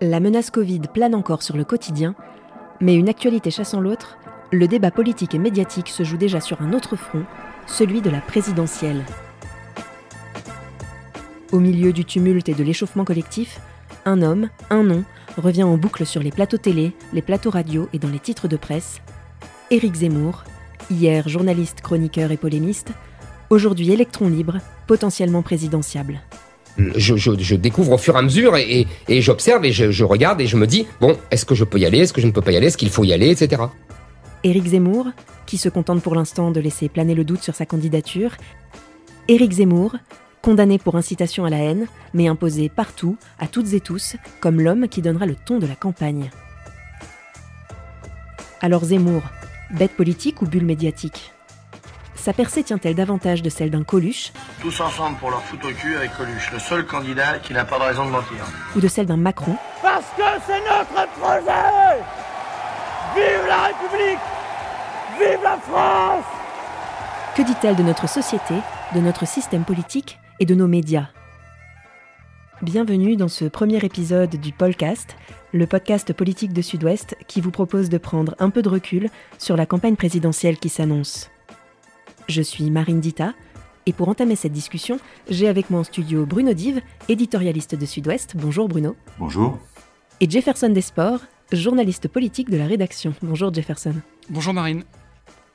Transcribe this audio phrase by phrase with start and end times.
[0.00, 2.16] La menace Covid plane encore sur le quotidien,
[2.80, 4.18] mais une actualité chassant l'autre,
[4.52, 7.24] le débat politique et médiatique se joue déjà sur un autre front,
[7.66, 9.04] celui de la présidentielle.
[11.52, 13.60] Au milieu du tumulte et de l'échauffement collectif,
[14.04, 15.04] un homme, un nom,
[15.38, 18.56] revient en boucle sur les plateaux télé, les plateaux radio et dans les titres de
[18.56, 19.00] presse.
[19.70, 20.42] Éric Zemmour,
[20.90, 22.90] hier journaliste, chroniqueur et polémiste,
[23.48, 24.58] aujourd'hui électron libre,
[24.88, 26.20] potentiellement présidentiable.
[26.76, 30.56] Je, découvre au fur et à mesure et, j'observe et je, je, regarde et je
[30.56, 32.52] me dis, bon, est-ce que je peux y aller, est-ce que je ne peux pas
[32.52, 33.62] y aller, est-ce qu'il faut y aller, etc.
[34.42, 35.06] Éric Zemmour,
[35.46, 38.32] qui se contente pour l'instant de laisser planer le doute sur sa candidature.
[39.28, 39.96] Éric Zemmour,
[40.42, 44.88] condamné pour incitation à la haine, mais imposé partout, à toutes et tous, comme l'homme
[44.88, 46.30] qui donnera le ton de la campagne.
[48.60, 49.22] Alors Zemmour,
[49.70, 51.33] bête politique ou bulle médiatique?
[52.24, 55.94] Sa percée tient-elle davantage de celle d'un Coluche Tous ensemble pour leur foutre au cul
[55.94, 58.38] avec Coluche, le seul candidat qui n'a pas de raison de mentir.
[58.74, 62.00] Ou de celle d'un Macron Parce que c'est notre projet
[63.14, 64.18] Vive la République
[65.20, 66.24] Vive la France
[67.36, 68.54] Que dit-elle de notre société,
[68.94, 71.08] de notre système politique et de nos médias?
[72.62, 75.14] Bienvenue dans ce premier épisode du Podcast,
[75.52, 79.58] le podcast politique de Sud-Ouest qui vous propose de prendre un peu de recul sur
[79.58, 81.28] la campagne présidentielle qui s'annonce.
[82.28, 83.34] Je suis Marine Dita,
[83.84, 88.34] et pour entamer cette discussion, j'ai avec moi en studio Bruno Dive, éditorialiste de Sud-Ouest.
[88.36, 88.96] Bonjour Bruno.
[89.18, 89.58] Bonjour.
[90.20, 91.20] Et Jefferson Desports,
[91.52, 93.12] journaliste politique de la rédaction.
[93.22, 93.94] Bonjour Jefferson.
[94.30, 94.84] Bonjour Marine.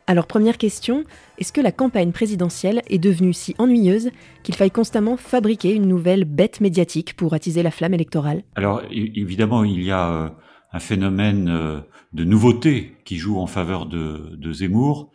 [0.05, 1.05] Alors première question,
[1.39, 4.11] est-ce que la campagne présidentielle est devenue si ennuyeuse
[4.43, 8.43] qu'il faille constamment fabriquer une nouvelle bête médiatique pour attiser la flamme électorale?
[8.55, 10.29] Alors évidemment, il y a euh,
[10.71, 11.79] un phénomène euh,
[12.13, 15.11] de nouveauté qui joue en faveur de, de Zemmour.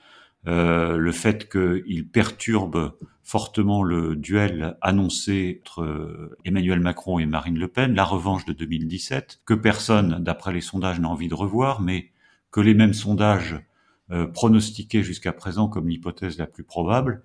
[0.47, 2.93] Euh, le fait qu'il perturbe
[3.23, 9.41] fortement le duel annoncé entre Emmanuel Macron et Marine Le Pen, la revanche de 2017,
[9.47, 12.11] que personne, d'après les sondages, n'a envie de revoir, mais
[12.51, 13.57] que les mêmes sondages
[14.11, 17.23] euh, pronostiquaient jusqu'à présent comme l'hypothèse la plus probable.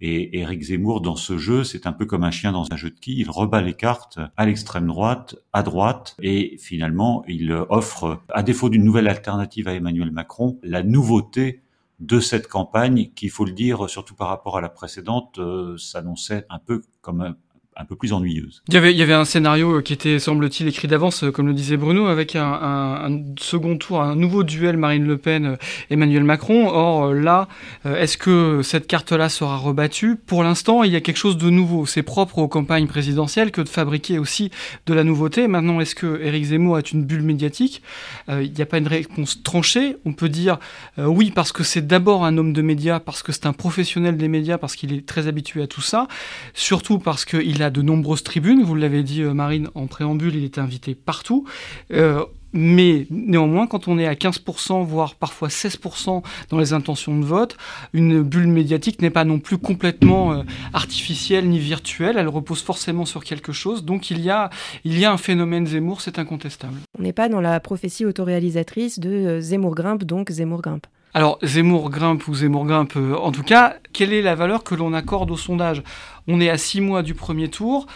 [0.00, 2.88] Et Éric Zemmour, dans ce jeu, c'est un peu comme un chien dans un jeu
[2.90, 3.18] de quilles.
[3.18, 8.70] Il rebat les cartes à l'extrême droite, à droite, et finalement, il offre, à défaut
[8.70, 11.62] d'une nouvelle alternative à Emmanuel Macron, la nouveauté
[12.00, 16.46] de cette campagne qui, faut le dire, surtout par rapport à la précédente, euh, s'annonçait
[16.48, 17.36] un peu comme un,
[17.80, 18.62] un peu plus ennuyeuse.
[18.68, 22.36] Il y avait, un scénario qui était, semble-t-il, écrit d'avance, comme le disait Bruno, avec
[22.36, 26.68] un, second tour, un nouveau duel Marine Le Pen-Emmanuel Macron.
[26.68, 27.48] Or, euh, là,
[27.86, 30.16] euh, est-ce que cette carte-là sera rebattue?
[30.16, 31.86] Pour l'instant, il y a quelque chose de nouveau.
[31.86, 34.50] C'est propre aux campagnes présidentielles que de fabriquer aussi
[34.86, 35.48] de la nouveauté.
[35.48, 37.82] Maintenant, est-ce que Éric Zemmour est une bulle médiatique?
[38.28, 39.96] Euh, Il n'y a pas une réponse tranchée.
[40.04, 40.58] On peut dire
[40.98, 44.28] oui, parce que c'est d'abord un homme de médias, parce que c'est un professionnel des
[44.28, 46.08] médias, parce qu'il est très habitué à tout ça.
[46.52, 50.44] Surtout parce qu'il a de nombreuses tribunes, vous l'avez dit euh, Marine en préambule, il
[50.44, 51.46] est invité partout.
[51.92, 57.24] Euh, mais néanmoins, quand on est à 15%, voire parfois 16% dans les intentions de
[57.24, 57.56] vote,
[57.92, 60.42] une bulle médiatique n'est pas non plus complètement euh,
[60.72, 63.84] artificielle ni virtuelle, elle repose forcément sur quelque chose.
[63.84, 64.50] Donc il y a,
[64.84, 66.80] il y a un phénomène Zemmour, c'est incontestable.
[66.98, 70.86] On n'est pas dans la prophétie autoréalisatrice de Zemmour grimpe, donc Zemmour grimpe.
[71.12, 74.92] Alors, Zemmour grimpe ou Zemmour grimpe, en tout cas, quelle est la valeur que l'on
[74.94, 75.82] accorde au sondage?
[76.28, 77.86] On est à six mois du premier tour,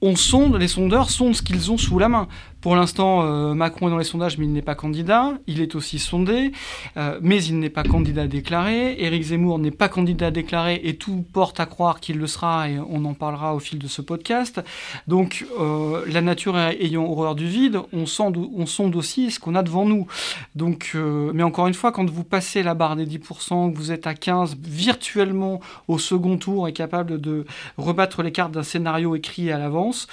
[0.00, 2.28] on sonde, les sondeurs sondent ce qu'ils ont sous la main.
[2.62, 5.32] Pour l'instant, euh, Macron est dans les sondages, mais il n'est pas candidat.
[5.48, 6.52] Il est aussi sondé,
[6.96, 8.94] euh, mais il n'est pas candidat déclaré.
[9.02, 12.78] Éric Zemmour n'est pas candidat déclaré et tout porte à croire qu'il le sera et
[12.78, 14.62] on en parlera au fil de ce podcast.
[15.08, 19.56] Donc, euh, la nature ayant horreur du vide, on sonde, on sonde aussi ce qu'on
[19.56, 20.06] a devant nous.
[20.54, 20.96] Donc,
[21.34, 24.14] mais encore une fois, quand vous passez la barre des 10%, que vous êtes à
[24.14, 27.44] 15 virtuellement au second tour et capable de
[27.76, 30.06] rebattre les cartes d'un scénario écrit à l'avance,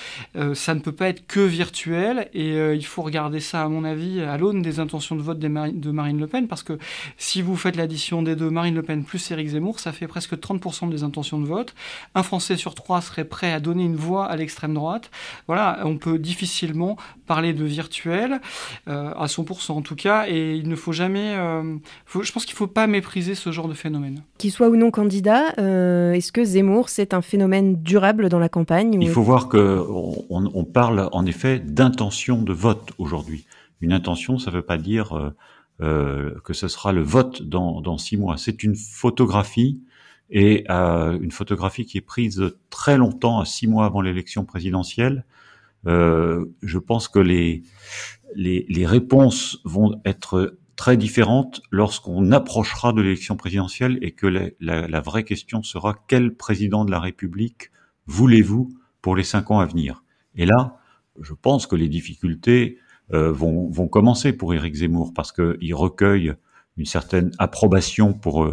[0.53, 2.27] ça ne peut pas être que virtuel.
[2.41, 5.91] Euh, il faut regarder ça, à mon avis, à l'aune des intentions de vote de
[5.91, 6.77] Marine Le Pen, parce que
[7.17, 10.35] si vous faites l'addition des deux, Marine Le Pen plus Éric Zemmour, ça fait presque
[10.35, 11.73] 30% des intentions de vote.
[12.15, 15.11] Un Français sur trois serait prêt à donner une voix à l'extrême droite.
[15.47, 18.39] Voilà, on peut difficilement parler de virtuel,
[18.87, 21.35] euh, à 100% en tout cas, et il ne faut jamais...
[21.35, 21.75] Euh,
[22.21, 24.23] je pense qu'il ne faut pas mépriser ce genre de phénomène.
[24.37, 28.97] Qu'il soit ou non candidat, est-ce que Zemmour, c'est un phénomène durable dans la campagne
[29.01, 33.45] Il faut voir qu'on on parle en effet d'intention de vote aujourd'hui.
[33.81, 35.35] Une intention, ça ne veut pas dire euh,
[35.81, 38.37] euh, que ce sera le vote dans, six mois.
[38.37, 39.81] C'est une photographie
[40.29, 45.25] et euh, une photographie qui est prise très longtemps, six mois avant l'élection présidentielle.
[45.85, 47.63] je pense que les,
[48.35, 54.87] les, les réponses vont être très différentes lorsqu'on approchera de l'élection présidentielle et que la,
[54.87, 57.71] la, vraie question sera quel président de la République
[58.05, 58.69] voulez-vous
[59.01, 60.03] pour les cinq ans à venir?
[60.35, 60.78] Et là,
[61.21, 62.77] je pense que les difficultés
[63.11, 66.33] vont, vont commencer pour Éric Zemmour parce qu'il recueille
[66.77, 68.47] une certaine approbation pour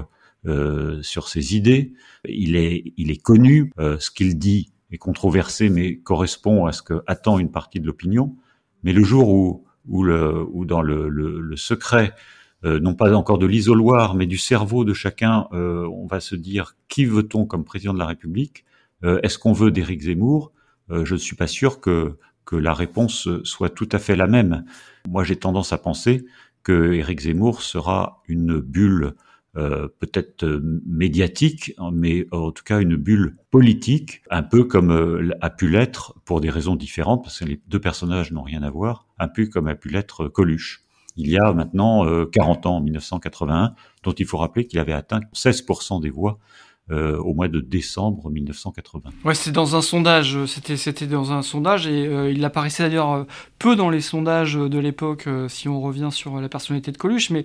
[0.47, 1.95] euh, sur ses idées.
[2.29, 3.73] Il est, il est connu.
[3.81, 7.87] Euh, ce qu'il dit est controversé, mais correspond à ce que attend une partie de
[7.87, 8.37] l'opinion.
[8.85, 12.15] Mais le jour où, où, le, où dans le, le, le secret,
[12.65, 16.77] euh, non pas encore de l'isoloir, mais du cerveau de chacun, on va se dire
[16.87, 18.65] qui veut-on comme président de la République
[19.03, 20.53] Est-ce qu'on veut d'Éric Zemmour?
[20.91, 24.65] Je ne suis pas sûr que que la réponse soit tout à fait la même.
[25.09, 26.25] Moi, j'ai tendance à penser
[26.63, 29.15] que Éric Zemmour sera une bulle
[29.57, 35.31] euh, peut-être euh, médiatique, mais en tout cas une bulle politique, un peu comme euh,
[35.41, 38.69] a pu l'être, pour des raisons différentes, parce que les deux personnages n'ont rien à
[38.69, 40.83] voir, un peu comme a pu l'être Coluche.
[41.17, 45.21] Il y a maintenant 40 ans, en 1981, dont il faut rappeler qu'il avait atteint
[45.35, 46.39] 16% des voix
[46.93, 49.11] euh, au mois de décembre 1980.
[49.25, 50.39] Ouais, c'est dans un sondage.
[50.47, 53.25] C'était c'était dans un sondage et euh, il apparaissait d'ailleurs euh,
[53.59, 55.29] peu dans les sondages de l'époque.
[55.49, 57.45] si on revient sur la personnalité de Coluche, mais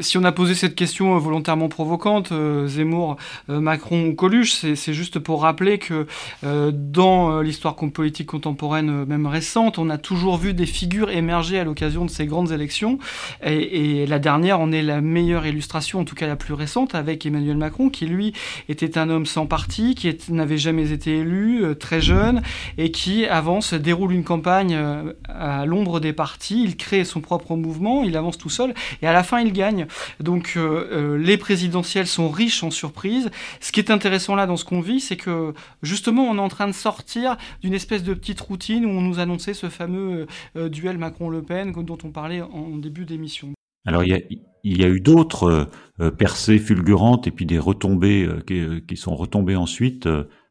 [0.00, 2.32] si on a posé cette question volontairement provocante,
[2.66, 3.16] Zemmour,
[3.48, 6.06] Macron ou Coluche, c'est juste pour rappeler que
[6.42, 12.04] dans l'histoire politique contemporaine, même récente, on a toujours vu des figures émerger à l'occasion
[12.04, 12.98] de ces grandes élections.
[13.42, 17.26] Et la dernière en est la meilleure illustration, en tout cas la plus récente, avec
[17.26, 18.32] Emmanuel Macron, qui lui
[18.68, 22.42] était un homme sans parti, qui n'avait jamais été élu, euh, très jeune,
[22.78, 27.56] et qui avance, déroule une campagne euh, à l'ombre des partis, il crée son propre
[27.56, 29.86] mouvement, il avance tout seul, et à la fin il gagne.
[30.20, 33.30] Donc euh, les présidentielles sont riches en surprises.
[33.60, 36.48] Ce qui est intéressant là dans ce qu'on vit, c'est que justement on est en
[36.48, 40.98] train de sortir d'une espèce de petite routine où on nous annonçait ce fameux duel
[40.98, 43.52] Macron-Le Pen dont on parlait en début d'émission.
[43.84, 44.20] Alors il y a,
[44.64, 45.68] il y a eu d'autres
[46.00, 50.08] euh, percées fulgurantes et puis des retombées euh, qui, euh, qui, sont retombées ensuite.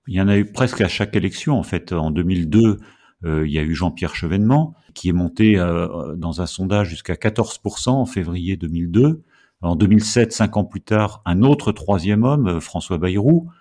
[0.08, 1.94] il y en a eu presque à chaque élection en fait.
[1.94, 2.80] En 2002,
[3.24, 8.08] il y a eu Jean-Pierre Chevènement qui est monté dans un sondage jusqu'à 14% en
[8.08, 9.22] février 2002.
[9.62, 13.52] En 2007, cinq ans plus tard, un autre troisième homme, François Bayrou,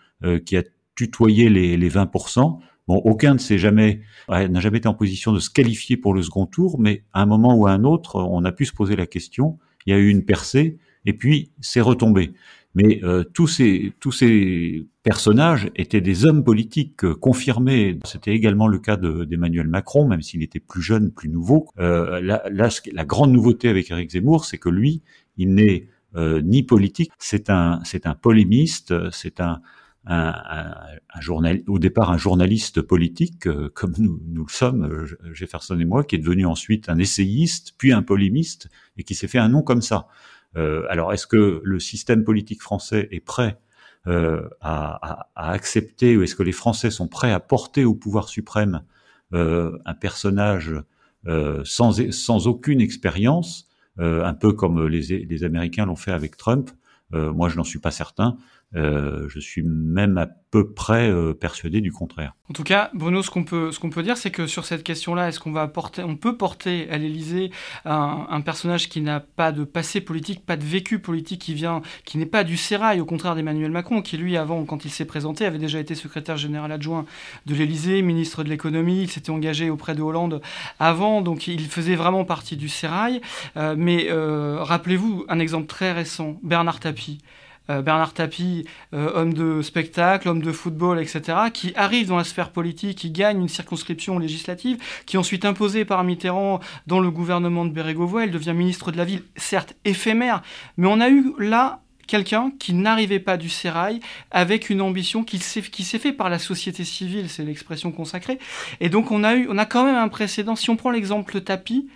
[0.46, 0.62] qui a
[0.94, 2.58] tutoyé les, les 20%.
[2.90, 6.22] Bon, aucun ne s'est jamais n'a jamais été en position de se qualifier pour le
[6.22, 8.96] second tour, mais à un moment ou à un autre, on a pu se poser
[8.96, 10.76] la question il y a eu une percée,
[11.06, 12.32] et puis c'est retombé.
[12.74, 17.96] Mais euh, tous ces tous ces personnages étaient des hommes politiques euh, confirmés.
[18.04, 21.68] C'était également le cas d'Emmanuel Macron, même s'il était plus jeune, plus nouveau.
[21.78, 25.02] Euh, la grande nouveauté avec Eric Zemmour, c'est que lui,
[25.36, 25.86] il n'est
[26.42, 27.12] ni politique.
[27.20, 28.94] C'est un c'est un polémiste.
[29.12, 29.60] C'est un
[30.06, 30.74] un,
[31.20, 36.04] journal, au départ un journaliste politique, euh, comme nous, le sommes, euh, Jefferson et moi,
[36.04, 39.62] qui est devenu ensuite un essayiste, puis un polémiste, et qui s'est fait un nom
[39.62, 40.08] comme ça.
[40.56, 43.58] Euh, alors, est-ce que le système politique français est prêt
[44.06, 48.82] euh, à, accepter, ou est-ce que les Français sont prêts à porter au pouvoir suprême
[49.32, 50.74] euh, un personnage
[51.64, 53.68] sans, sans aucune expérience,
[53.98, 56.70] un peu comme les, les Américains l'ont fait avec Trump
[57.12, 58.38] Moi, je n'en suis pas certain.
[58.76, 62.34] Euh, je suis même à peu près euh, persuadé du contraire.
[62.48, 64.84] En tout cas, Bruno, ce qu'on peut, ce qu'on peut dire, c'est que sur cette
[64.84, 67.50] question-là, est-ce qu'on va porter, on peut porter à l'Élysée
[67.84, 72.16] un, personnage qui n'a pas de passé politique, pas de vécu politique, qui vient, qui
[72.18, 75.46] n'est pas du sérail, au contraire d'Emmanuel Macron, qui lui, avant, quand il s'est présenté,
[75.46, 77.06] avait déjà été secrétaire général adjoint
[77.46, 80.40] de l'Élysée, ministre de l'économie, il s'était engagé auprès de Hollande
[80.78, 83.20] avant, donc il faisait vraiment partie du sérail.
[83.56, 87.18] Euh, mais rappelez-vous un exemple très récent, Bernard Tapie.
[87.70, 92.24] Euh, Bernard Tapie, euh, homme de spectacle, homme de football, etc., qui arrive dans la
[92.24, 97.10] sphère politique, qui gagne une circonscription législative, qui est ensuite imposée par Mitterrand dans le
[97.10, 98.24] gouvernement de Bérégovoy.
[98.24, 100.42] Elle devient ministre de la ville, certes éphémère,
[100.76, 104.00] mais on a eu là quelqu'un qui n'arrivait pas du sérail
[104.32, 108.40] avec une ambition qui s'est, qui s'est fait par la société civile, c'est l'expression consacrée.
[108.80, 110.56] Et donc on a eu, on a quand même un précédent.
[110.56, 111.88] Si on prend l'exemple Tapie,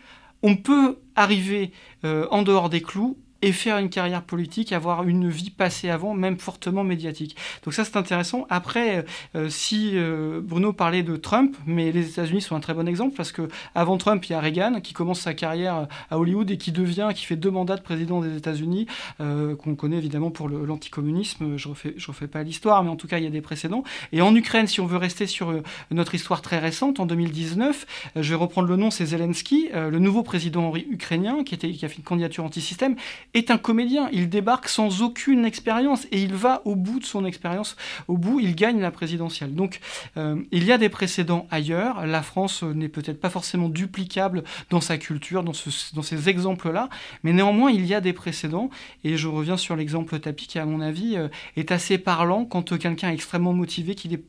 [0.45, 1.73] on peut arriver
[2.05, 6.15] euh, en dehors des clous et faire une carrière politique, avoir une vie passée avant,
[6.15, 7.37] même fortement médiatique.
[7.63, 8.47] Donc ça c'est intéressant.
[8.49, 9.03] Après, euh,
[9.37, 13.15] euh, si euh, Bruno parlait de Trump, mais les États-Unis sont un très bon exemple
[13.15, 16.57] parce que avant Trump, il y a Reagan qui commence sa carrière à Hollywood et
[16.57, 18.87] qui devient, qui fait deux mandats de président des États-Unis,
[19.19, 21.59] qu'on connaît évidemment pour l'anticommunisme.
[21.59, 23.85] Je refais, refais pas l'histoire, mais en tout cas il y a des précédents.
[24.13, 25.55] Et en Ukraine, si on veut rester sur
[25.91, 30.23] notre histoire très récente, en 2019, je vais reprendre le nom, c'est Zelensky, le nouveau
[30.23, 32.97] président ukrainien qui qui a fait une candidature anti-système
[33.35, 34.09] est un comédien.
[34.13, 37.77] Il débarque sans aucune expérience et il va au bout de son expérience.
[38.09, 39.55] Au bout, il gagne la présidentielle.
[39.55, 39.81] Donc,
[40.17, 42.07] euh, il y a des précédents ailleurs.
[42.07, 46.89] La France n'est peut-être pas forcément duplicable dans sa culture, dans, ces exemples-là,
[47.25, 48.71] mais néanmoins, il y a des précédents.
[49.03, 52.79] Et je reviens sur l'exemple Tapi qui, à mon avis, euh, est assez parlant quand
[52.79, 54.23] quelqu'un est extrêmement motivé, qu'il est,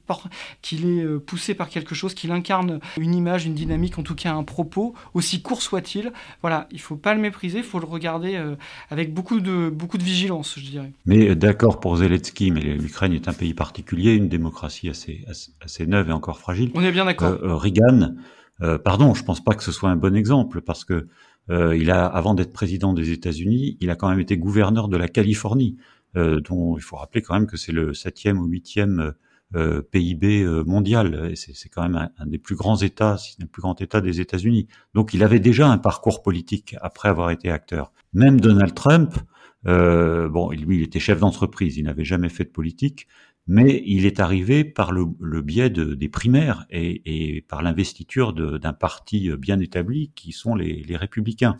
[0.84, 4.44] euh, poussé par quelque chose, qu'il incarne une image, une dynamique, en tout cas un
[4.44, 6.12] propos, aussi court soit-il.
[6.42, 8.42] Voilà, il faut pas le mépriser, il faut le regarder
[8.96, 10.94] avec beaucoup de, beaucoup de vigilance, je dirais.
[11.06, 15.26] Mais d'accord pour Zelensky, mais l'Ukraine est un pays particulier, une démocratie assez,
[15.60, 16.72] assez, neuve et encore fragile.
[16.76, 17.28] On est bien d'accord.
[17.28, 18.16] Euh, euh, Reagan,
[18.62, 21.08] euh, pardon, je pense pas que ce soit un bon exemple parce que
[21.50, 25.08] il a, avant d'être président des États-Unis, il a quand même été gouverneur de la
[25.08, 25.78] Californie,
[26.16, 29.14] dont il faut rappeler quand même que c'est le septième ou huitième
[29.54, 31.32] PIB mondial.
[31.36, 34.68] C'est quand même un, des plus grands États, si le plus grand État des États-Unis.
[34.94, 37.92] Donc il avait déjà un parcours politique après avoir été acteur.
[38.14, 39.16] Même Donald Trump,
[39.68, 43.08] euh, bon, lui, il était chef d'entreprise, il n'avait jamais fait de politique,
[43.48, 45.06] mais il est arrivé par le,
[45.42, 51.58] biais de, des primaires et, par l'investiture d'un parti bien établi qui sont les, républicains.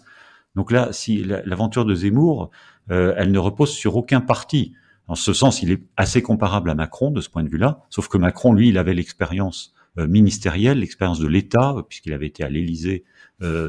[0.56, 2.50] Donc là, si l'aventure de Zemmour,
[2.92, 4.74] euh, elle ne repose sur aucun parti.
[5.08, 8.08] En ce sens, il est assez comparable à Macron de ce point de vue-là, sauf
[8.08, 12.50] que Macron, lui, il avait l'expérience euh, ministérielle, l'expérience de l'État, puisqu'il avait été à
[12.50, 13.04] l'Élysée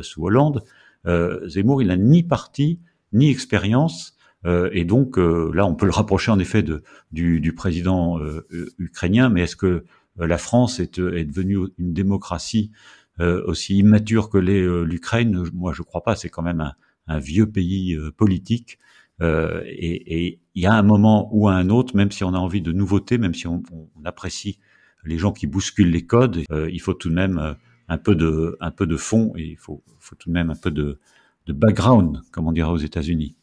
[0.02, 0.62] sous Hollande.
[1.04, 2.80] Zemmour, il n'a ni parti,
[3.12, 7.40] ni expérience, euh, et donc euh, là, on peut le rapprocher en effet de, du,
[7.40, 8.46] du président euh,
[8.78, 9.84] ukrainien, mais est-ce que
[10.18, 12.70] la France est, est devenue une démocratie
[13.18, 15.44] aussi immature que l'est l'Ukraine?
[15.52, 16.16] Moi, je crois pas.
[16.16, 16.72] C'est quand même un,
[17.06, 18.78] un vieux pays politique.
[19.20, 22.72] et il y a un moment ou un autre, même si on a envie de
[22.72, 24.58] nouveautés, même si on, on apprécie
[25.04, 27.54] les gens qui bousculent les codes, il faut tout de même
[27.88, 30.56] un peu de, un peu de fond et il faut, faut tout de même un
[30.56, 30.98] peu de,
[31.46, 33.36] de background, comme on dirait aux États-Unis.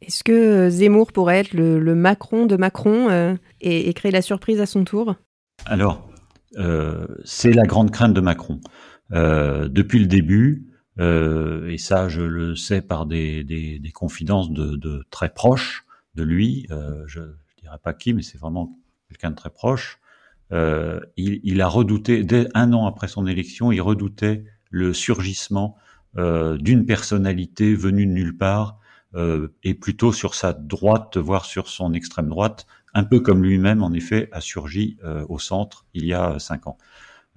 [0.00, 4.60] Est-ce que euh, Zemmour pourrait être le, Macron de Macron euh, et, créer la surprise
[4.60, 5.14] à son tour?
[5.64, 6.08] Alors,
[6.58, 8.60] euh, c'est la grande crainte de Macron.
[9.10, 10.68] depuis le début,
[10.98, 16.66] et ça je le sais par des, confidences de, très proches de lui,
[17.06, 18.78] je ne dirais pas qui, mais c'est vraiment
[19.08, 19.98] quelqu'un de très proche,
[20.50, 25.76] il, il, a redouté, dès un an après son élection, il redoutait le surgissement
[26.16, 28.78] d'une personnalité venue de nulle part
[29.14, 33.82] euh, est plutôt sur sa droite, voire sur son extrême droite, un peu comme lui-même
[33.82, 36.78] en effet a surgi euh, au centre il y a cinq ans.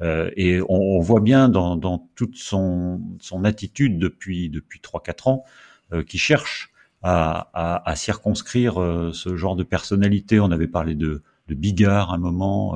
[0.02, 5.02] Euh, et on, on, voit bien dans, dans toute son, son, attitude depuis depuis trois
[5.02, 5.46] quatre ans
[5.94, 6.72] euh, qui cherche
[7.08, 10.40] à, à, circonscrire euh, ce genre de personnalité.
[10.40, 12.76] On avait parlé de, Bigard à un moment,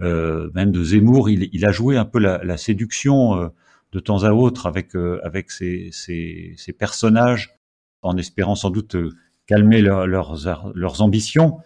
[0.00, 1.30] même de Zemmour.
[1.30, 3.52] Il, a joué un peu la, séduction
[3.92, 7.60] de temps à autre avec ces, personnages
[8.02, 9.10] en espérant sans doute euh,
[9.46, 11.58] calmer leurs, ambitions.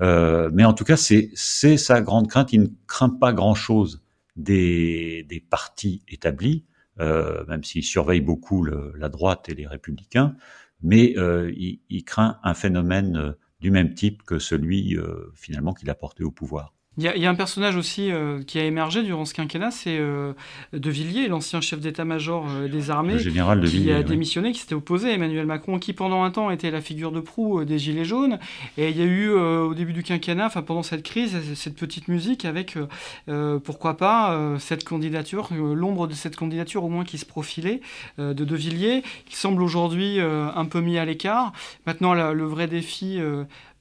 [0.00, 2.52] Euh, mais en tout cas, c'est sa grande crainte.
[2.52, 4.02] Il ne craint pas grand-chose
[4.36, 6.64] des, des partis établis,
[7.00, 10.34] euh, même s'il surveille beaucoup la droite et les républicains,
[10.82, 15.74] mais euh, il, il, craint un phénomène euh, du même type que celui euh, finalement
[15.74, 16.74] qu'il a porté au pouvoir.
[16.96, 20.32] Il y, a un personnage aussi euh, qui a émergé durant ce quinquennat, c'est euh,
[20.72, 24.74] De Villiers, l'ancien chef d'état-major euh, des armées, général de qui a démissionné, qui s'était
[24.74, 28.04] opposé à Emmanuel Macron, qui pendant un temps était la figure de proue des Gilets
[28.04, 28.40] jaunes.
[28.76, 32.08] Et il y a eu au début du quinquennat, enfin pendant cette crise, cette petite
[32.08, 32.76] musique avec,
[33.64, 37.80] pourquoi pas, cette candidature, l'ombre de cette candidature au moins qui se profilait
[38.18, 41.52] de De Villiers, qui semble aujourd'hui un peu mis à l'écart.
[41.86, 43.20] Maintenant, le vrai défi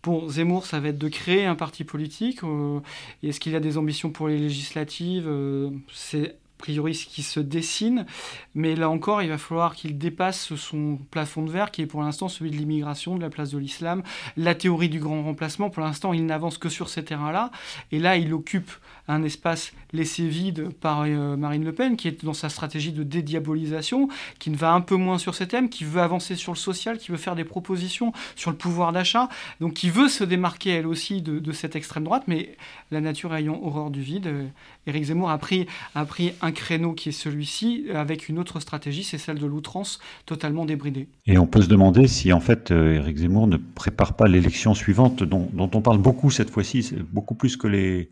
[0.02, 2.44] pour Zemmour, ça va être de créer un parti politique.
[2.44, 2.80] Euh,
[3.22, 8.06] est-ce qu'il a des ambitions pour les législatives euh, C'est priori ce qui se dessine.
[8.54, 12.04] Mais là encore, il va falloir qu'il dépasse son plafond de verre, qui est pour
[12.04, 14.04] l'instant celui de l'immigration, de la place de l'islam,
[14.38, 15.72] la théorie du grand remplacement.
[15.72, 17.50] Pour l'instant, il n'avance que sur ces terrains-là.
[17.92, 18.72] Et là, il occupe
[19.10, 23.02] un espace laissé vide par euh, Marine Le Pen, qui est dans sa stratégie de
[23.04, 26.58] dédiabolisation, qui ne va un peu moins sur ces thèmes, qui veut avancer sur le
[26.58, 29.28] social, qui veut faire des propositions sur le pouvoir d'achat,
[29.60, 32.56] donc qui veut se démarquer elle aussi de, cette extrême droite, mais
[32.92, 34.48] la nature ayant horreur du vide, euh,
[34.86, 39.04] Éric Zemmour a pris, a pris un créneau qui est celui-ci, avec une autre stratégie,
[39.04, 41.08] c'est celle de l'outrance totalement débridée.
[41.26, 44.74] Et on peut se demander si en fait euh, Éric Zemmour ne prépare pas l'élection
[44.74, 48.12] suivante, dont, on parle beaucoup cette fois-ci, beaucoup plus que les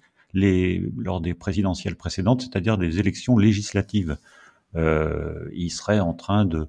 [0.97, 4.17] lors des présidentielles précédentes, c'est-à-dire des élections législatives.
[4.75, 6.67] Euh, il serait en train de,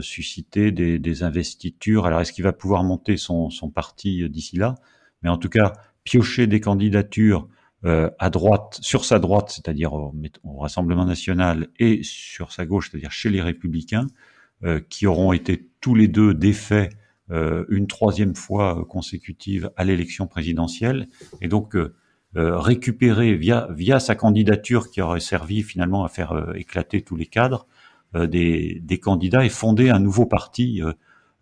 [0.00, 2.06] susciter des, investitures.
[2.06, 4.74] Alors, est-ce qu'il va pouvoir monter son, son parti d'ici là?
[5.22, 5.72] Mais en tout cas,
[6.04, 7.48] piocher des candidatures
[7.84, 13.10] euh, à droite, sur sa droite, c'est-à-dire au, Rassemblement national, et sur sa gauche, c'est-à-dire
[13.10, 14.06] chez les Républicains,
[14.62, 16.90] euh, qui auront été tous les deux défaits
[17.70, 21.08] une troisième fois consécutive à l'élection présidentielle,
[21.40, 21.74] et donc
[22.34, 27.66] récupérer via via sa candidature qui aurait servi finalement à faire éclater tous les cadres
[28.12, 30.82] des, des, candidats et fonder un nouveau parti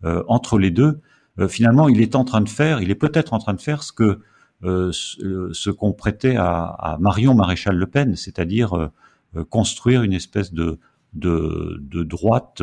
[0.05, 1.01] entre les deux.
[1.49, 3.91] finalement, il est en train de faire, il est peut-être en train de faire ce
[3.91, 4.21] que
[4.63, 8.91] ce, qu'on prêtait à, Marion Maréchal Le Pen, c'est-à-dire
[9.49, 10.79] construire une espèce de
[11.13, 12.61] droite.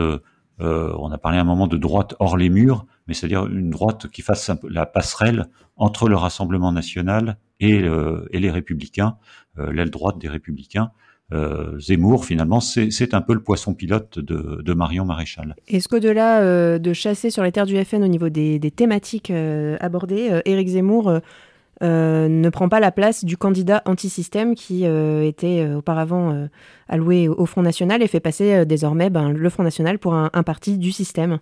[0.60, 3.70] Euh, on a parlé à un moment de droite hors les murs, mais c'est-à-dire une
[3.70, 9.16] droite qui fasse la passerelle entre le Rassemblement national et, euh, les Républicains,
[9.58, 10.90] euh, l'aile droite des Républicains.
[11.32, 15.56] Euh, Zemmour, finalement, c'est un peu le poisson pilote de, Marion Maréchal.
[15.66, 19.30] Est-ce qu'au-delà euh, de chasser sur les terres du FN au niveau des, des thématiques
[19.80, 21.20] abordées, Éric Zemmour euh,
[21.87, 26.49] ne prend pas la place du candidat anti-système qui euh, était euh, auparavant
[26.88, 30.78] alloué au Front National et fait passer désormais ben, le Front National pour un parti
[30.78, 31.38] du système.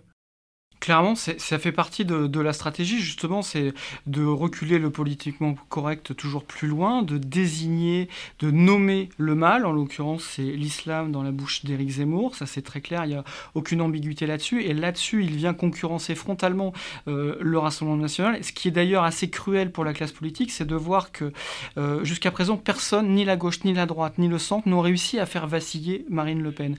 [0.79, 3.73] Clairement, ça fait partie de, la stratégie, justement, c'est
[4.05, 9.65] de reculer le politiquement correct toujours plus loin, de désigner, de nommer le mal.
[9.65, 12.35] En l'occurrence, c'est l'islam dans la bouche d'Éric Zemmour.
[12.35, 13.23] Ça, c'est très clair, il n'y a
[13.55, 14.63] aucune ambiguïté là-dessus.
[14.63, 16.73] Et là-dessus, il vient concurrencer frontalement
[17.07, 18.43] euh, le Rassemblement national.
[18.43, 21.33] Ce qui est d'ailleurs assez cruel pour la classe politique, c'est de voir que
[21.77, 25.19] euh, jusqu'à présent, personne, ni la gauche, ni la droite, ni le centre, n'ont réussi
[25.19, 26.75] à faire vaciller Marine Le Pen.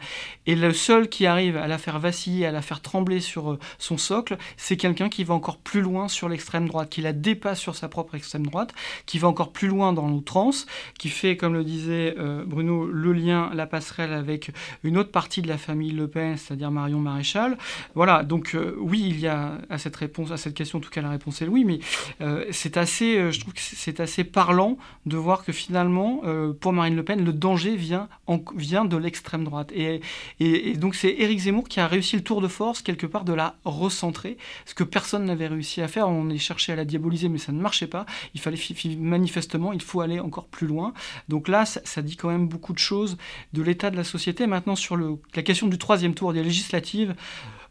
[0.47, 3.59] Et le seul qui arrive à la faire vaciller, à la faire trembler sur euh,
[3.88, 7.59] son socle, c'est quelqu'un qui va encore plus loin sur l'extrême droite, qui la dépasse
[7.59, 8.75] sur sa propre extrême droite,
[9.07, 10.66] qui va encore plus loin dans l'outrance,
[10.99, 14.50] qui fait, comme le disait euh, Bruno, le lien, la passerelle avec
[14.85, 17.57] une autre partie de la famille Le Pen, c'est-à-dire Marion Maréchal.
[17.95, 20.90] Voilà, donc euh, oui, il y a à cette réponse, à cette question, en tout
[20.90, 21.78] cas la réponse est oui, mais
[22.21, 24.76] euh, c'est assez, je trouve que c'est assez parlant
[25.07, 26.23] de voir que finalement,
[26.61, 28.09] pour Marine Le Pen, le danger vient,
[28.54, 29.73] vient de l'extrême droite.
[29.73, 30.00] Et,
[30.40, 33.25] et, et donc c'est Éric Zemmour qui a réussi le tour de force quelque part
[33.25, 36.08] de la recentrer, ce que personne n'avait réussi à faire.
[36.08, 38.06] On est cherché à la diaboliser, mais ça ne marchait pas.
[38.35, 38.58] Il fallait
[38.99, 40.92] manifestement, il faut aller encore plus loin.
[41.28, 43.16] Donc là, ça, dit quand même beaucoup de choses
[43.52, 44.47] de l'état de la société.
[44.47, 47.14] Maintenant, sur la question du troisième tour des législatives,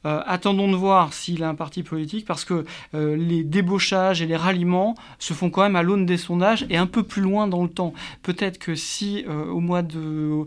[0.06, 4.26] euh, attendons de voir s'il a un parti politique parce que euh, les débauchages et
[4.26, 7.48] les ralliements se font quand même à l'aune des sondages et un peu plus loin
[7.48, 7.94] dans le temps.
[8.22, 10.46] Peut-être que si euh, au, mois de,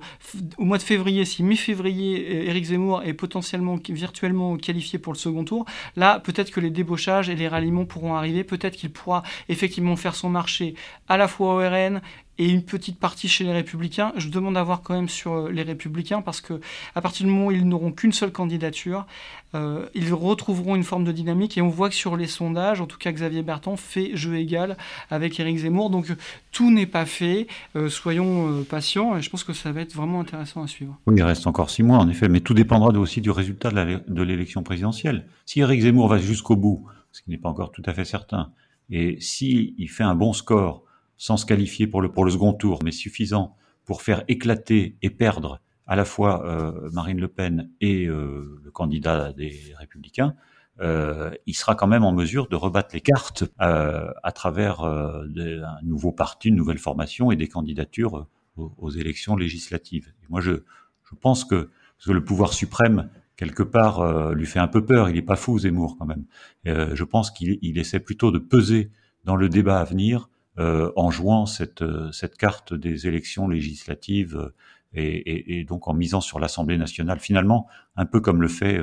[0.78, 5.64] février, si mi-février, Éric Zemmour est potentiellement virtuellement qualifié pour le second tour,
[5.96, 10.14] là peut-être que les débauchages et les ralliements pourront arriver, peut-être qu'il pourra effectivement faire
[10.14, 10.74] son marché
[11.08, 12.00] à la fois au RN
[12.40, 14.14] et une petite partie chez les républicains.
[14.16, 16.58] Je demande à voir quand même sur euh, les républicains parce que
[16.94, 19.06] à partir du moment où ils n'auront qu'une seule candidature,
[19.54, 22.86] euh, ils retrouveront une forme de dynamique et on voit que sur les sondages, en
[22.86, 24.78] tout cas Xavier Bertrand fait jeu égal
[25.10, 25.90] avec Éric Zemmour.
[25.90, 26.10] Donc
[26.50, 27.46] tout n'est pas fait.
[27.76, 30.96] Euh, soyons patients et je pense que ça va être vraiment intéressant à suivre.
[31.14, 34.62] Il reste encore six mois en effet, mais tout dépendra aussi du résultat de l'élection
[34.62, 35.26] présidentielle.
[35.44, 38.50] Si Éric Zemmour va jusqu'au bout, ce qui n'est pas encore tout à fait certain,
[38.88, 40.84] et s'il il fait un bon score
[41.20, 43.54] sans se qualifier pour le, pour le second tour, mais suffisant
[43.84, 48.70] pour faire éclater et perdre à la fois euh, Marine Le Pen et euh, le
[48.70, 50.34] candidat des Républicains,
[50.80, 56.10] euh, il sera quand même en mesure de rebattre les cartes à travers un nouveau
[56.10, 60.14] parti, une nouvelle formation et des candidatures aux, élections législatives.
[60.30, 64.68] Moi, je, je pense que, parce que le pouvoir suprême, quelque part, lui fait un
[64.68, 65.10] peu peur.
[65.10, 66.24] Il n'est pas fou, Zemmour, quand même.
[66.64, 68.90] je pense qu'il il essaie plutôt de peser
[69.24, 74.36] dans le débat à venir euh, en jouant cette, euh, cette carte des élections législatives
[74.36, 74.52] euh,
[74.92, 78.80] et, donc en misant sur l'Assemblée nationale, finalement, un peu comme le fait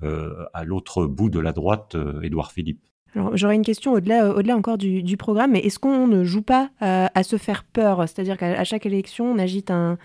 [0.00, 2.80] à l'autre bout de la droite Édouard Philippe.
[3.32, 6.70] J'aurais une question au-delà, au-delà encore du, du programme, mais est-ce qu'on ne joue pas
[6.80, 8.08] à, à se faire peur?
[8.08, 9.98] C'est-à-dire qu'à chaque élection, on agite un,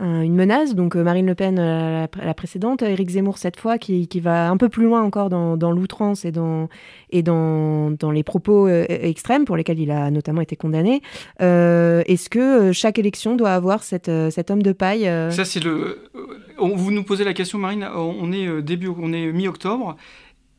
[0.00, 0.74] une menace.
[0.74, 4.48] Donc euh, Marine Le Pen, euh, la, précédente, Éric Zemmour cette fois, qui, qui, va
[4.48, 6.68] un peu plus loin encore dans, l'outrance et, dans,
[7.10, 11.02] et dans, dans les propos euh, extrêmes pour lesquels il a notamment été condamné.
[11.40, 16.10] Est-ce que chaque élection doit avoir cette, cet homme de paille Ça, c'est le.
[16.58, 17.88] vous nous posez la question, Marine.
[17.94, 19.96] On est début, on est mi-octobre,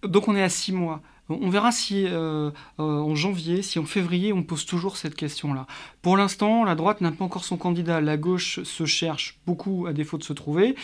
[0.03, 1.01] donc on est à six mois.
[1.29, 5.67] On verra si euh, euh, en janvier, si en février, on pose toujours cette question-là.
[6.01, 8.01] Pour l'instant, la droite n'a pas encore son candidat.
[8.01, 10.75] La gauche se cherche beaucoup à défaut de se trouver.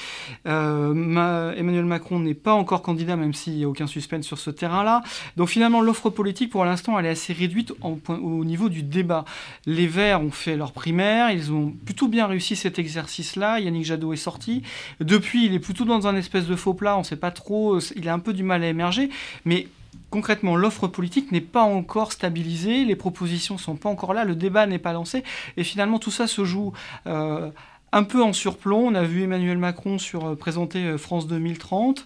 [0.45, 4.51] Euh, Emmanuel Macron n'est pas encore candidat, même s'il n'y a aucun suspense sur ce
[4.51, 5.01] terrain-là.
[5.35, 9.25] Donc finalement, l'offre politique, pour l'instant, elle est assez réduite au niveau du débat.
[9.65, 13.59] Les Verts ont fait leur primaire, ils ont plutôt bien réussi cet exercice-là.
[13.59, 14.61] Yannick Jadot est sorti.
[14.99, 17.79] Depuis, il est plutôt dans un espèce de faux plat, on ne sait pas trop,
[17.95, 19.09] il a un peu du mal à émerger.
[19.45, 19.67] Mais
[20.15, 24.65] concrètement, l'offre politique n'est pas encore stabilisée, les propositions sont pas encore là, le débat
[24.65, 25.25] n'est pas lancé,
[25.57, 26.71] et finalement tout ça se joue
[27.05, 27.51] euh,
[27.95, 28.87] un peu en surplomb.
[28.87, 32.05] On a vu Emmanuel Macron sur présenter France 2030,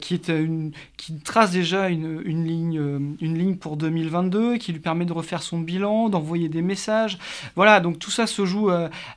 [0.00, 5.42] qui est une, qui trace déjà une, ligne, pour 2022, qui lui permet de refaire
[5.42, 7.18] son bilan, d'envoyer des messages.
[7.56, 8.70] Voilà, donc tout ça se joue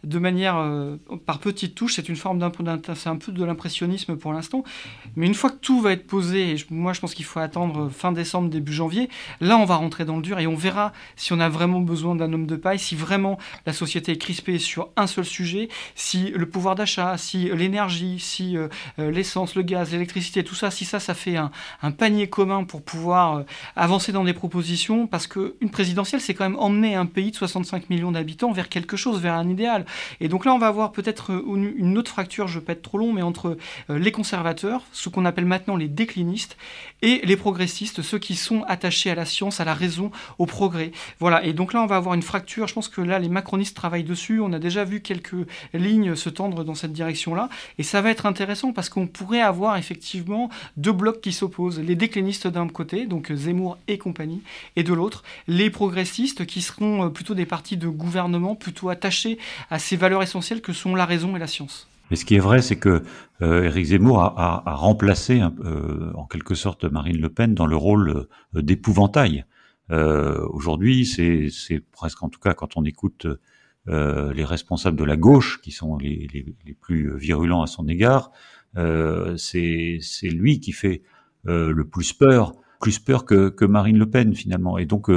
[0.03, 0.55] de manière
[1.25, 1.95] par petites touches.
[1.95, 2.51] C'est une forme d'un,
[3.05, 4.65] un peu de l'impressionnisme pour l'instant.
[5.15, 7.87] Mais une fois que tout va être posé, et moi je pense qu'il faut attendre
[7.89, 11.31] fin décembre, début janvier, là on va rentrer dans le dur et on verra si
[11.31, 14.89] on a vraiment besoin d'un homme de paille, si vraiment la société est crispée sur
[14.97, 18.67] un seul sujet, si le pouvoir d'achat, si l'énergie, si euh,
[18.99, 21.51] euh, l'essence, le gaz, l'électricité, tout ça, si ça, ça fait un,
[21.97, 23.43] panier commun pour pouvoir euh,
[23.75, 27.89] avancer dans des propositions, parce qu'une présidentielle, c'est quand même emmener un pays de 65
[27.89, 29.85] millions d'habitants vers quelque chose, vers un idéal.
[30.19, 32.81] Et donc là, on va avoir peut-être une autre fracture, je ne veux pas être
[32.81, 33.57] trop long, mais entre
[33.89, 36.57] les conservateurs, ce qu'on appelle maintenant les déclinistes,
[37.01, 40.91] et les progressistes, ceux qui sont attachés à la science, à la raison, au progrès.
[41.19, 42.67] Voilà, et donc là, on va avoir une fracture.
[42.67, 44.39] Je pense que là, les macronistes travaillent dessus.
[44.39, 45.35] On a déjà vu quelques
[45.73, 47.49] lignes se tendre dans cette direction-là.
[47.77, 51.79] Et ça va être intéressant parce qu'on pourrait avoir effectivement deux blocs qui s'opposent.
[51.79, 54.41] Les déclinistes d'un côté, donc Zemmour et compagnie,
[54.75, 59.37] et de l'autre, les progressistes qui seront plutôt des partis de gouvernement, plutôt attachés
[59.69, 61.87] à ces valeurs essentielles que sont la raison et la science.
[62.09, 63.03] Mais ce qui est vrai, c'est que
[63.41, 68.27] euh, Éric Zemmour a, remplacé euh, en quelque sorte Marine Le Pen dans le rôle
[68.55, 69.45] euh, d'épouvantail.
[69.89, 73.27] Aujourd'hui, c'est presque, en tout cas, quand on écoute
[73.87, 76.45] les responsables de la gauche, qui sont les,
[76.81, 78.31] plus virulents à son égard,
[78.75, 81.01] c'est lui qui fait
[81.45, 84.77] le plus peur, plus peur que, Marine Le Pen finalement.
[84.77, 85.09] Et donc,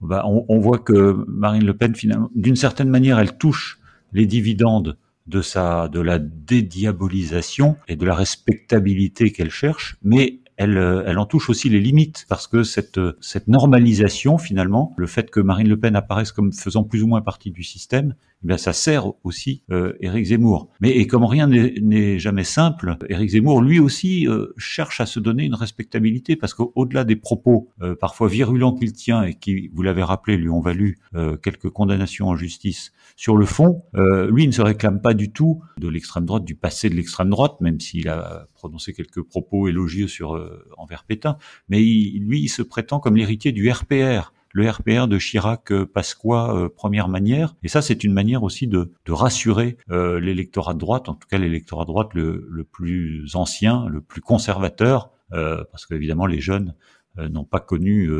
[0.00, 3.80] bah, on, on, voit que Marine Le Pen, finalement, d'une certaine manière, elle touche
[4.12, 10.78] les dividendes de sa de la dédiabolisation et de la respectabilité qu'elle cherche, mais elle,
[10.78, 15.30] euh, elle en touche aussi les limites parce que cette, cette normalisation finalement, le fait
[15.30, 18.14] que Marine Le Pen apparaisse comme faisant plus ou moins partie du système,
[18.48, 20.70] eh ça sert aussi euh, Éric Zemmour.
[20.80, 25.20] Mais et comme rien n'est jamais simple, Éric Zemmour lui aussi euh, cherche à se
[25.20, 29.82] donner une respectabilité parce qu'au-delà des propos euh, parfois virulents qu'il tient et qui, vous
[29.82, 30.98] l'avez rappelé, lui ont valu
[31.42, 35.88] quelques condamnations en justice, sur le fond, lui ne se réclame pas du tout de
[35.88, 40.38] l'extrême droite, du passé de l'extrême droite, même s'il a prononcé quelques propos élogieux sur
[40.76, 45.70] envers Pétain, mais lui il se prétend comme l'héritier du RPR le RPR de Chirac
[45.70, 47.54] euh, euh, première manière.
[47.62, 51.36] Et ça, c'est une manière aussi de, rassurer euh, l'électorat de droite, en tout cas
[51.36, 56.74] l'électorat de droite le, plus ancien, le plus conservateur, parce qu'évidemment les jeunes
[57.18, 58.10] n'ont pas connu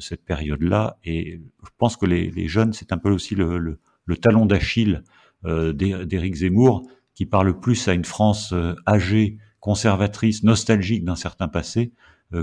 [0.00, 0.98] cette période-là.
[1.04, 3.78] Et je pense que les, jeunes, c'est un peu aussi le,
[4.20, 5.02] talon d'Achille
[5.44, 6.82] d'Éric Zemmour,
[7.14, 8.54] qui parle plus à une France
[8.86, 11.92] âgée, conservatrice, nostalgique d'un certain passé,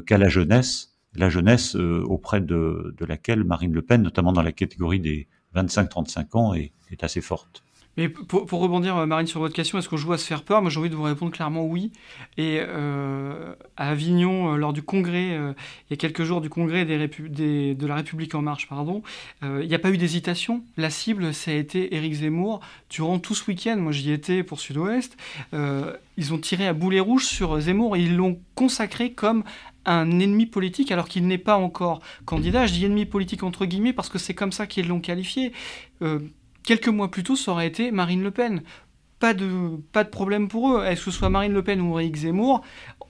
[0.08, 4.52] qu'à la jeunesse la jeunesse euh, auprès de, laquelle Marine Le Pen, notamment dans la
[4.52, 6.72] catégorie des 25-35 ans, est,
[7.02, 7.64] assez forte.
[7.98, 10.62] Mais pour, rebondir, euh, Marine, sur votre question, est-ce qu'on joue à se faire peur?
[10.62, 11.92] Moi, j'ai envie de vous répondre clairement oui.
[12.38, 17.88] Et euh, à Avignon, lors du congrès, il y a quelques jours du congrès de
[17.88, 19.02] la République En Marche, pardon,
[19.42, 20.64] il n'y a pas eu d'hésitation.
[20.78, 22.62] La cible, ça a été Éric Zemmour.
[22.90, 25.18] Durant tout ce week-end, moi j'y étais pour Sud-Ouest,
[25.52, 29.44] ils ont tiré à boulet rouge sur Zemmour et ils l'ont consacré comme
[29.86, 32.66] un ennemi politique alors qu'il n'est pas encore candidat.
[32.66, 35.54] Je dis ennemi politique entre guillemets parce que c'est comme ça qu'ils l'ont qualifié.
[36.02, 36.20] Euh,
[36.64, 38.64] quelques mois plus tôt, ça aurait été Marine Le Pen.
[39.20, 39.80] Pas de,
[40.12, 40.84] problème pour eux.
[40.84, 42.62] Est-ce que ce soit Marine Le Pen ou Éric Zemmour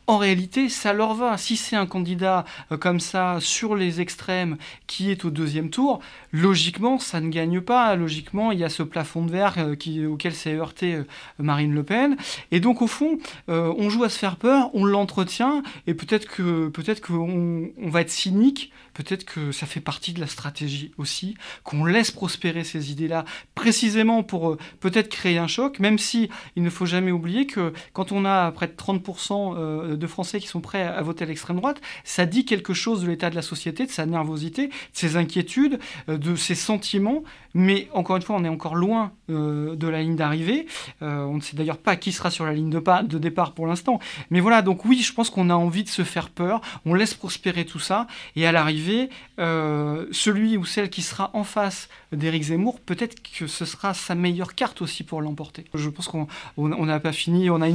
[0.07, 1.37] en réalité, ça leur va.
[1.37, 5.99] Si c'est un candidat euh, comme ça sur les extrêmes qui est au deuxième tour,
[6.31, 7.95] logiquement, ça ne gagne pas.
[7.95, 11.03] Logiquement, il y a ce plafond de verre euh, qui, auquel s'est heurté euh,
[11.39, 12.17] Marine Le Pen.
[12.51, 16.69] Et donc, au fond, on joue à se faire peur, on l'entretient, et peut-être que
[16.69, 21.35] peut-être qu'on on va être cynique peut-être que ça fait partie de la stratégie aussi,
[21.63, 26.69] qu'on laisse prospérer ces idées-là, précisément pour peut-être créer un choc, même si il ne
[26.69, 30.61] faut jamais oublier que quand on a près de 30% euh, de Français qui sont
[30.61, 33.85] prêts à voter à l'extrême droite, ça dit quelque chose de l'état de la société,
[33.85, 35.79] de sa nervosité, de ses inquiétudes,
[36.09, 40.15] euh, de ses sentiments, mais encore une fois, on est encore loin de la ligne
[40.15, 40.65] d'arrivée.
[41.01, 43.99] on ne sait d'ailleurs pas qui sera sur la ligne de, départ pour l'instant.
[44.29, 47.13] Mais voilà, donc oui, je pense qu'on a envie de se faire peur, on laisse
[47.13, 52.43] prospérer tout ça, et à l'arrivée, euh, celui ou celle qui sera en face d'Éric
[52.43, 55.65] Zemmour, peut-être que ce sera sa meilleure carte aussi pour l'emporter.
[55.73, 56.27] Je pense qu'on
[56.57, 57.69] n'a pas fini, on a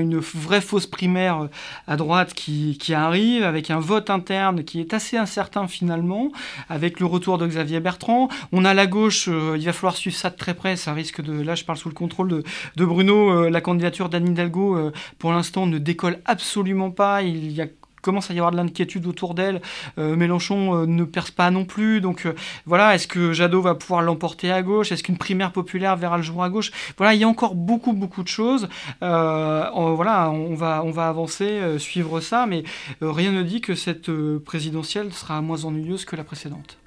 [0.00, 1.48] une vraie fausse primaire euh,
[1.86, 6.32] à droite qui, arrive, avec un vote interne qui est assez incertain finalement,
[6.68, 8.28] avec le retour de Xavier Bertrand.
[8.52, 11.22] On a la gauche, euh, il va falloir suivre ça de très près, ça risque
[11.22, 12.28] de, là je parle sous le contrôle
[12.76, 17.66] de, Bruno, la candidature d'Anne Hidalgo pour l'instant ne décolle absolument pas, il y a
[18.02, 19.60] commence à y avoir de l'inquiétude autour d'elle.
[19.96, 22.00] Mélenchon ne perce pas non plus.
[22.00, 22.26] Donc
[22.66, 24.92] voilà, est-ce que Jadot va pouvoir l'emporter à gauche?
[24.92, 26.70] Est-ce qu'une primaire populaire verra le jour à gauche?
[26.98, 28.68] Voilà, il y a encore beaucoup, beaucoup de choses.
[29.00, 32.64] voilà, on va, on va avancer, suivre ça, mais
[33.00, 34.10] rien ne dit que cette
[34.44, 36.78] présidentielle sera moins ennuyeuse que la précédente.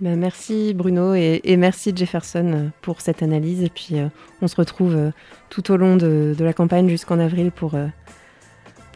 [0.00, 3.62] Ben, merci Bruno et, merci Jefferson euh, pour cette analyse.
[3.62, 4.08] Et puis euh,
[4.42, 5.10] on se retrouve euh,
[5.48, 7.74] tout au long de, la campagne jusqu'en avril pour,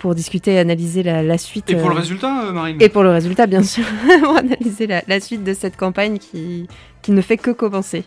[0.00, 1.70] pour discuter et analyser la, suite.
[1.70, 3.84] Et pour le résultat, Marine Et pour le résultat, bien sûr,
[4.22, 6.66] pour analyser la, la, suite de cette campagne qui,
[7.02, 8.04] qui ne fait que commencer.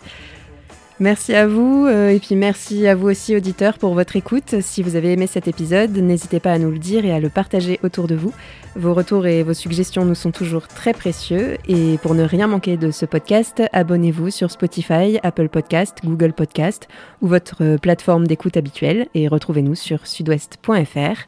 [1.00, 4.62] Merci à vous euh, et puis merci à vous aussi auditeurs pour votre écoute.
[4.62, 7.30] Si vous avez aimé cet épisode, n'hésitez pas à nous le dire et à le
[7.30, 8.32] partager autour de vous.
[8.76, 12.78] Vos retours et vos suggestions nous sont toujours très précieux et pour ne rien manquer
[12.78, 16.88] de ce podcast, abonnez-vous sur Spotify, Apple Podcast, Google Podcast
[17.22, 21.28] ou votre plateforme d'écoute habituelle et retrouvez-nous sur sudouest.fr.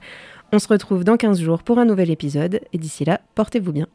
[0.55, 3.87] On se retrouve dans 15 jours pour un nouvel épisode et d'ici là, portez-vous bien.